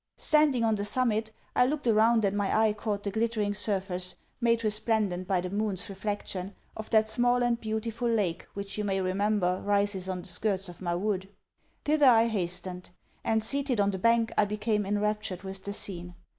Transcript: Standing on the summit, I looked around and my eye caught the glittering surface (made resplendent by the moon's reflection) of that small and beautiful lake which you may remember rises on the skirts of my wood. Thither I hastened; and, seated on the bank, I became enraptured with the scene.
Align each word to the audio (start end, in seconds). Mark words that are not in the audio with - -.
Standing 0.17 0.63
on 0.63 0.73
the 0.73 0.83
summit, 0.83 1.29
I 1.55 1.67
looked 1.67 1.85
around 1.85 2.25
and 2.25 2.35
my 2.35 2.57
eye 2.57 2.73
caught 2.73 3.03
the 3.03 3.11
glittering 3.11 3.53
surface 3.53 4.15
(made 4.39 4.63
resplendent 4.63 5.27
by 5.27 5.41
the 5.41 5.51
moon's 5.51 5.89
reflection) 5.89 6.55
of 6.75 6.89
that 6.89 7.07
small 7.07 7.43
and 7.43 7.61
beautiful 7.61 8.09
lake 8.09 8.47
which 8.55 8.79
you 8.79 8.83
may 8.83 8.99
remember 8.99 9.61
rises 9.63 10.09
on 10.09 10.23
the 10.23 10.27
skirts 10.27 10.67
of 10.69 10.81
my 10.81 10.95
wood. 10.95 11.29
Thither 11.85 12.07
I 12.07 12.29
hastened; 12.29 12.89
and, 13.23 13.43
seated 13.43 13.79
on 13.79 13.91
the 13.91 13.99
bank, 13.99 14.33
I 14.39 14.45
became 14.45 14.87
enraptured 14.87 15.43
with 15.43 15.65
the 15.65 15.73
scene. 15.73 16.15